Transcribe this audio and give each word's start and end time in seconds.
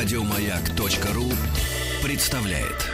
Радиомаяк.ру 0.00 1.24
представляет. 2.04 2.86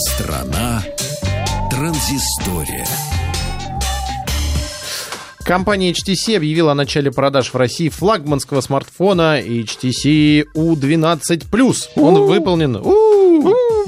Страна 0.00 0.82
транзистория. 1.70 2.84
Компания 5.44 5.92
HTC 5.92 6.36
объявила 6.36 6.72
о 6.72 6.74
начале 6.74 7.12
продаж 7.12 7.54
в 7.54 7.56
России 7.56 7.88
флагманского 7.88 8.60
смартфона 8.60 9.40
HTC 9.40 10.46
U12+. 10.56 11.90
Он 11.94 12.26
выполнен... 12.26 12.74
У-у-у. 12.74 13.07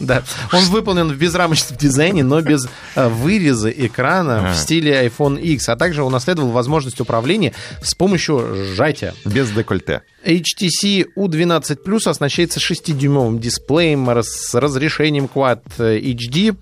Да, 0.01 0.23
он 0.53 0.65
выполнен 0.65 1.09
в 1.09 1.17
безрамочном 1.17 1.79
дизайне, 1.79 2.23
но 2.23 2.41
без 2.41 2.69
э, 2.95 3.09
выреза 3.09 3.71
экрана 3.71 4.53
в 4.53 4.57
стиле 4.57 5.07
iPhone 5.07 5.41
X, 5.41 5.69
а 5.69 5.77
также 5.77 6.03
унаследовал 6.03 6.51
возможность 6.51 7.01
управления 7.01 7.53
с 7.83 7.95
помощью 7.95 8.67
сжатия. 8.75 9.15
Без 9.25 9.51
декольте. 9.51 10.03
HTC 10.25 11.07
U12 11.17 11.79
Plus 11.85 12.09
оснащается 12.09 12.61
6-дюймовым 12.61 13.39
дисплеем 13.39 14.09
с 14.09 14.55
разрешением 14.55 15.29
Quad 15.33 15.63
HD+, 15.79 16.57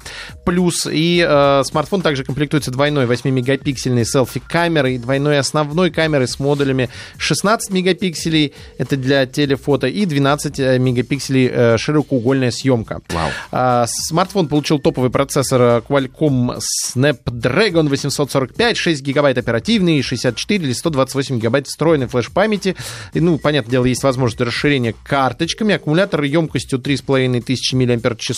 и 0.92 1.26
э, 1.28 1.62
смартфон 1.64 2.02
также 2.02 2.24
комплектуется 2.24 2.70
двойной 2.70 3.06
8-мегапиксельной 3.06 4.04
селфи-камерой, 4.04 4.98
двойной 4.98 5.38
основной 5.38 5.90
камерой 5.90 6.28
с 6.28 6.38
модулями 6.38 6.88
16 7.18 7.70
мегапикселей, 7.70 8.54
это 8.78 8.96
для 8.96 9.26
телефото, 9.26 9.86
и 9.86 10.06
12 10.06 10.60
э, 10.60 10.78
мегапикселей 10.78 11.48
э, 11.50 11.78
широкоугольная 11.78 12.50
съемка. 12.50 13.00
Вау. 13.08 13.30
А, 13.50 13.86
смартфон 13.88 14.48
получил 14.48 14.78
топовый 14.78 15.10
процессор 15.10 15.60
э, 15.60 15.82
Qualcomm 15.88 16.58
Snapdragon 16.94 17.88
845, 17.88 18.76
6 18.76 19.02
гигабайт 19.02 19.38
оперативный, 19.38 20.02
64 20.02 20.64
или 20.64 20.72
128 20.72 21.38
гигабайт 21.38 21.66
встроенной 21.66 22.06
флеш-памяти. 22.06 22.76
И, 23.14 23.20
Ну, 23.20 23.38
понятное 23.48 23.70
дело, 23.70 23.86
есть 23.86 24.02
возможность 24.02 24.42
расширения 24.42 24.94
карточками. 25.04 25.74
Аккумулятор 25.74 26.22
емкостью 26.22 26.78
3500 26.78 28.04
мАч 28.04 28.30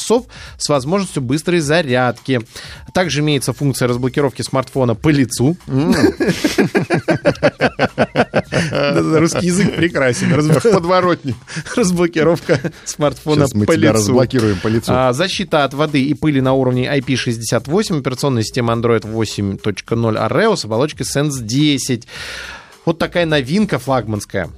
с 0.56 0.68
возможностью 0.68 1.20
быстрой 1.20 1.58
зарядки. 1.58 2.40
Также 2.94 3.18
имеется 3.18 3.52
функция 3.52 3.88
разблокировки 3.88 4.42
смартфона 4.42 4.94
по 4.94 5.08
лицу. 5.08 5.56
Русский 9.18 9.46
язык 9.46 9.74
прекрасен. 9.74 10.28
В 10.30 10.62
подворотне. 10.62 11.34
Разблокировка 11.74 12.60
смартфона 12.84 13.48
по 13.48 13.72
лицу. 13.72 13.92
разблокируем 13.92 14.60
по 14.60 14.68
лицу. 14.68 14.92
А, 14.94 15.12
защита 15.12 15.64
от 15.64 15.74
воды 15.74 16.04
и 16.04 16.14
пыли 16.14 16.40
на 16.40 16.52
уровне 16.52 16.86
IP68, 16.86 17.98
операционная 17.98 18.44
система 18.44 18.74
Android 18.74 19.02
8.0 19.02 19.60
Oreo 20.30 20.54
с 20.54 20.64
оболочкой 20.64 21.04
Sense 21.04 21.40
10. 21.40 22.06
Вот 22.90 22.98
такая 22.98 23.24
новинка 23.24 23.78
флагманская. 23.78 24.50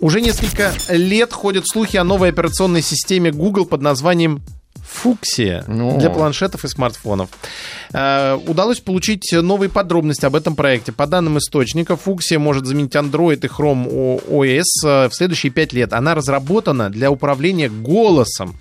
Уже 0.00 0.22
несколько 0.22 0.72
лет 0.88 1.34
ходят 1.34 1.68
слухи 1.68 1.98
о 1.98 2.04
новой 2.04 2.30
операционной 2.30 2.80
системе 2.80 3.30
Google 3.30 3.66
под 3.66 3.82
названием 3.82 4.40
Фуксия 4.88 5.64
Ну. 5.66 5.98
для 5.98 6.10
планшетов 6.10 6.64
и 6.64 6.68
смартфонов. 6.68 7.28
Э, 7.92 8.34
удалось 8.46 8.80
получить 8.80 9.30
новые 9.32 9.68
подробности 9.68 10.24
об 10.24 10.34
этом 10.34 10.56
проекте. 10.56 10.92
По 10.92 11.06
данным 11.06 11.38
источника, 11.38 11.96
Фуксия 11.96 12.38
может 12.38 12.66
заменить 12.66 12.94
Android 12.94 13.36
и 13.36 13.46
Chrome 13.46 14.22
OS 14.28 14.62
э, 14.84 15.08
в 15.08 15.14
следующие 15.14 15.52
пять 15.52 15.72
лет. 15.72 15.92
Она 15.92 16.14
разработана 16.14 16.90
для 16.90 17.10
управления 17.10 17.68
голосом. 17.68 18.56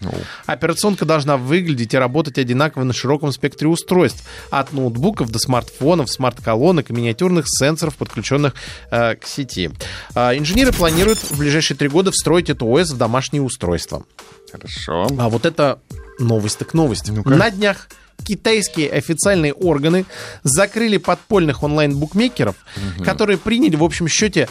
Операционка 0.45 1.06
должна 1.06 1.38
выглядеть 1.38 1.94
и 1.94 1.97
работать 1.97 2.38
одинаково 2.38 2.84
на 2.84 2.94
широком 2.94 3.31
спектре 3.31 3.67
устройств. 3.67 4.23
От 4.50 4.73
ноутбуков 4.73 5.31
до 5.31 5.39
смартфонов, 5.39 6.09
смарт-колонок 6.09 6.90
и 6.90 6.94
миниатюрных 6.94 7.46
сенсоров, 7.47 7.96
подключенных 7.96 8.53
э, 8.91 9.16
к 9.16 9.25
сети. 9.25 9.72
А, 10.13 10.38
инженеры 10.38 10.72
планируют 10.72 11.19
в 11.19 11.38
ближайшие 11.40 11.78
три 11.78 11.88
года 11.90 12.12
встроить 12.12 12.50
эту 12.50 12.68
ОС 12.68 12.91
в 12.91 12.97
домашние 12.97 13.41
устройства. 13.41 14.03
Хорошо. 14.52 15.07
А 15.19 15.29
вот 15.29 15.46
это 15.46 15.79
новость 16.19 16.59
так 16.59 16.73
новость. 16.73 17.09
Ну-ка. 17.09 17.29
На 17.29 17.50
днях 17.50 17.89
китайские 18.23 18.89
официальные 18.89 19.53
органы 19.53 20.05
закрыли 20.44 20.97
подпольных 20.97 21.63
онлайн-букмекеров, 21.63 22.55
которые 23.03 23.38
приняли 23.38 23.75
в 23.75 23.83
общем 23.83 24.07
счете 24.07 24.47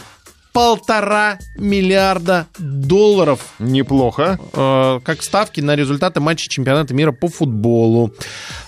полтора 0.57 1.37
миллиарда 1.55 2.47
долларов 2.57 3.41
Неплохо. 3.59 4.39
э, 4.53 4.99
как 5.03 5.21
ставки 5.21 5.61
на 5.61 5.75
результаты 5.75 6.19
матча 6.19 6.49
чемпионата 6.49 6.95
мира 6.95 7.11
по 7.11 7.27
футболу. 7.27 8.11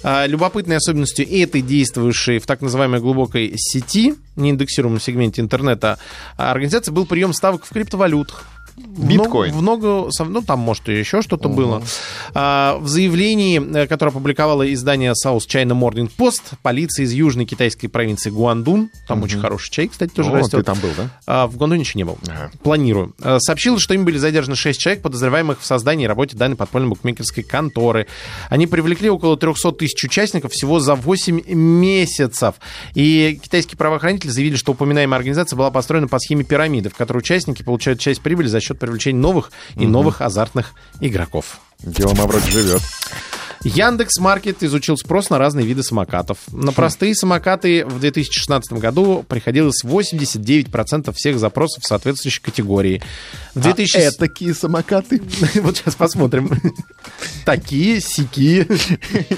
Э, 0.03 0.27
любопытной 0.27 0.75
особенностью 0.75 1.27
этой 1.27 1.63
действующей 1.63 2.37
в 2.37 2.45
так 2.45 2.61
называемой 2.61 2.99
глубокой 2.99 3.53
сети, 3.57 4.13
неиндексируемом 4.35 4.99
сегменте 4.99 5.41
интернета, 5.41 5.97
а, 6.37 6.51
организации 6.51 6.91
был 6.91 7.07
прием 7.07 7.33
ставок 7.33 7.65
в 7.65 7.69
криптовалютах. 7.69 8.45
Биткоин. 8.87 9.53
В 9.53 9.61
много, 9.61 10.09
ну 10.19 10.41
там 10.41 10.59
может 10.59 10.89
и 10.89 10.93
еще 10.93 11.21
что-то 11.21 11.49
было. 11.49 11.81
А, 12.33 12.77
в 12.79 12.87
заявлении, 12.87 13.61
э, 13.83 13.87
которое 13.87 14.11
опубликовало 14.11 14.71
издание 14.73 15.13
South 15.13 15.47
China 15.47 15.79
Morning 15.79 16.11
Post, 16.17 16.55
полиция 16.61 17.05
из 17.05 17.13
южной 17.13 17.45
китайской 17.45 17.87
провинции 17.87 18.29
Гуандун, 18.29 18.89
там 19.07 19.23
очень 19.23 19.39
хороший 19.39 19.71
чай, 19.71 19.87
кстати, 19.87 20.11
тоже 20.11 20.31
О, 20.31 20.35
растет. 20.35 20.59
ты 20.59 20.63
там 20.63 20.79
был, 20.79 20.89
да? 20.95 21.09
А, 21.25 21.47
В 21.47 21.57
Гуандуне 21.57 21.81
еще 21.81 21.97
не 21.97 22.03
был. 22.03 22.17
Ага. 22.27 22.51
Планирую. 22.63 23.15
А, 23.21 23.39
Сообщил, 23.39 23.79
что 23.79 23.93
им 23.93 24.05
были 24.05 24.17
задержаны 24.17 24.55
6 24.55 24.79
человек, 24.79 25.01
подозреваемых 25.01 25.61
в 25.61 25.65
создании 25.65 26.05
и 26.05 26.07
работе 26.07 26.37
данной 26.37 26.55
подпольной 26.55 26.89
букмекерской 26.89 27.43
конторы. 27.43 28.07
Они 28.49 28.67
привлекли 28.67 29.09
около 29.09 29.37
300 29.37 29.71
тысяч 29.73 30.03
участников 30.03 30.51
всего 30.51 30.79
за 30.79 30.95
8 30.95 31.41
месяцев. 31.53 32.55
И 32.93 33.39
китайские 33.41 33.77
правоохранители 33.77 34.29
заявили, 34.29 34.55
что 34.55 34.73
упоминаемая 34.73 35.17
организация 35.17 35.57
была 35.57 35.71
построена 35.71 36.07
по 36.07 36.19
схеме 36.19 36.43
пирамиды, 36.43 36.89
в 36.89 36.95
которой 36.95 37.19
участники 37.19 37.63
получают 37.63 37.99
часть 37.99 38.21
прибыли 38.21 38.47
за 38.47 38.59
счет 38.59 38.68
привлечения 38.75 39.19
новых 39.19 39.51
и 39.75 39.87
новых 39.87 40.21
азартных 40.21 40.73
игроков. 40.99 41.59
Дело 41.79 42.13
вроде 42.13 42.51
живет. 42.51 42.81
Яндекс 43.63 44.19
Маркет 44.19 44.63
изучил 44.63 44.97
спрос 44.97 45.29
на 45.29 45.37
разные 45.37 45.65
виды 45.65 45.83
самокатов. 45.83 46.37
На 46.51 46.71
простые 46.71 47.13
самокаты 47.13 47.85
в 47.85 47.99
2016 47.99 48.73
году 48.73 49.25
приходилось 49.27 49.83
89% 49.83 51.13
всех 51.13 51.39
запросов 51.39 51.83
в 51.83 51.87
соответствующей 51.87 52.41
категории. 52.41 53.01
В 53.55 53.61
2000... 53.61 53.97
А 53.97 54.09
этакие 54.09 54.53
самокаты. 54.53 55.21
Вот 55.61 55.77
сейчас 55.77 55.95
посмотрим. 55.95 56.49
Такие, 57.43 57.99
сякие. 57.99 58.67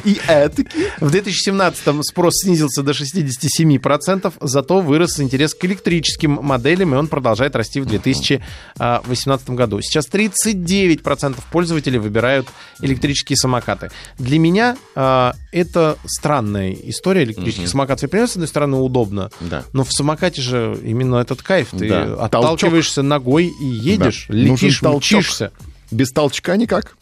И 0.04 0.20
этакие. 0.28 0.92
В 1.00 1.10
2017 1.10 2.06
спрос 2.06 2.34
снизился 2.44 2.84
до 2.84 2.92
67%, 2.92 4.34
зато 4.40 4.82
вырос 4.82 5.20
интерес 5.20 5.56
к 5.56 5.66
электрическим 5.66 6.40
моделям, 6.42 6.94
и 6.94 6.98
он 6.98 7.08
продолжает 7.08 7.56
расти 7.56 7.82
в 7.82 7.86
2018 7.86 9.50
году. 9.52 9.82
Сейчас 9.82 10.08
39% 10.08 11.36
пользователей 11.52 11.98
выбирают 11.98 12.48
электрические 12.82 13.38
самокаты. 13.38 13.90
Для 14.18 14.40
меня 14.40 14.78
а, 14.96 15.34
это 15.52 15.98
странная 16.06 16.74
история 16.74 17.24
электрических 17.24 17.68
самокатов. 17.70 18.04
Я 18.04 18.10
понимаю, 18.10 18.28
с 18.28 18.34
одной 18.34 18.48
стороны, 18.48 18.78
удобно, 18.78 19.30
Да. 19.40 19.64
но 19.74 19.84
в 19.84 19.92
самокате 19.92 20.42
же 20.42 20.78
именно 20.84 21.18
этот 21.18 21.42
кайф. 21.42 21.70
Ты 21.72 21.90
Да. 21.90 22.16
отталкиваешься 22.20 23.02
ногой 23.02 23.48
и 23.48 23.66
едешь, 23.66 24.26
Да. 24.30 24.36
Летишь, 24.36 24.80
толчок. 24.80 25.20
мчишься. 25.20 25.52
Без 25.92 26.12
толчка 26.12 26.56
никак. 26.58 26.96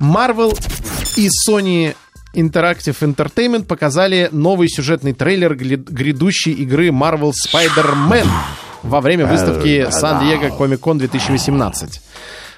Marvel 0.00 0.58
и 1.16 1.28
Sony 1.46 1.94
Interactive 2.34 2.96
Entertainment 3.00 3.64
показали 3.64 4.28
новый 4.32 4.68
сюжетный 4.68 5.12
трейлер 5.12 5.54
грядущей 5.56 6.52
игры 6.52 6.88
Marvel 6.88 7.32
Spider-Man 7.32 8.26
во 8.82 9.00
время 9.00 9.26
выставки 9.26 9.90
Сан-Диего 9.90 10.56
Комик-Кон 10.56 10.98
2018. 10.98 12.00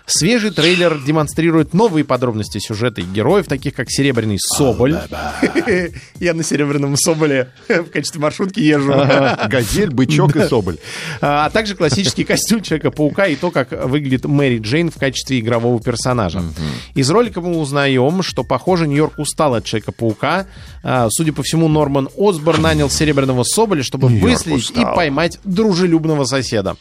Свежий 0.07 0.51
трейлер 0.51 1.01
демонстрирует 1.05 1.75
новые 1.75 2.05
подробности 2.05 2.59
сюжета 2.59 3.01
и 3.01 3.05
героев, 3.05 3.47
таких 3.47 3.75
как 3.75 3.91
Серебряный 3.91 4.39
Соболь. 4.39 4.99
Я 6.21 6.35
на 6.35 6.43
Серебряном 6.43 6.97
Соболе 6.97 7.51
в 7.69 7.85
качестве 7.85 8.21
маршрутки 8.21 8.61
езжу. 8.61 8.93
Газель, 9.49 9.91
бычок 9.91 10.37
и 10.37 10.43
соболь. 10.49 10.79
А 11.21 11.51
также 11.51 11.75
классический 11.75 12.25
костюм 12.33 12.63
Человека-паука 12.63 13.27
и 13.27 13.37
то, 13.37 13.51
как 13.51 13.73
выглядит 13.87 14.25
Мэри 14.25 14.59
Джейн 14.59 14.91
в 14.91 14.99
качестве 14.99 15.41
игрового 15.41 15.81
персонажа. 15.81 16.43
Из 16.95 17.09
ролика 17.11 17.41
мы 17.41 17.59
узнаем, 17.59 18.23
что, 18.23 18.45
похоже, 18.45 18.87
Нью-Йорк 18.87 19.19
устал 19.19 19.55
от 19.55 19.65
Человека-паука. 19.65 20.47
А, 20.83 21.09
Судя 21.11 21.33
по 21.33 21.43
всему, 21.43 21.69
Норман 21.69 22.09
Осборн 22.17 22.63
нанял 22.63 22.91
Серебряного 22.91 23.45
Соболя, 23.45 23.83
чтобы 23.83 24.09
выследить 24.09 24.71
и 24.71 24.85
поймать 24.85 25.39
дружелюбного 25.45 26.25
соседа. 26.25 26.77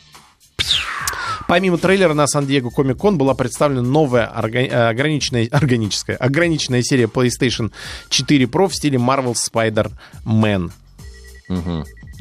Помимо 1.51 1.77
трейлера 1.77 2.13
на 2.13 2.27
Сан-Диего 2.27 2.69
Комик-Кон 2.69 3.18
была 3.18 3.33
представлена 3.33 3.81
новая 3.81 4.25
орга- 4.25 4.69
э, 4.69 4.88
ограниченная, 4.88 5.50
органическая, 5.51 6.15
ограниченная 6.15 6.81
серия 6.81 7.07
PlayStation 7.07 7.74
4 8.07 8.45
Pro 8.45 8.69
в 8.69 8.74
стиле 8.74 8.98
Marvel 8.98 9.33
Spider-Man. 9.33 10.71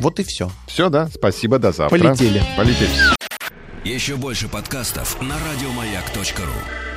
Вот 0.00 0.19
и 0.19 0.25
все. 0.25 0.50
Все, 0.67 0.88
да? 0.88 1.09
Спасибо, 1.15 1.61
до 1.61 1.71
завтра. 1.71 1.97
Полетели. 1.97 2.43
Полетели. 2.56 2.91
Еще 3.85 4.17
больше 4.17 4.49
подкастов 4.49 5.23
на 5.23 5.37
радиомаяк.ру. 5.37 6.89